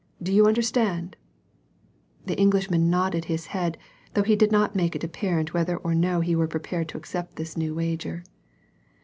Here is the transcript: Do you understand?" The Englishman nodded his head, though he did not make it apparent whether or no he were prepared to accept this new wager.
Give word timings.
Do 0.19 0.33
you 0.33 0.47
understand?" 0.47 1.15
The 2.25 2.33
Englishman 2.33 2.89
nodded 2.89 3.25
his 3.25 3.45
head, 3.45 3.77
though 4.15 4.23
he 4.23 4.35
did 4.35 4.51
not 4.51 4.73
make 4.75 4.95
it 4.95 5.03
apparent 5.03 5.53
whether 5.53 5.77
or 5.77 5.93
no 5.93 6.21
he 6.21 6.35
were 6.35 6.47
prepared 6.47 6.89
to 6.89 6.97
accept 6.97 7.35
this 7.35 7.55
new 7.55 7.75
wager. 7.75 8.23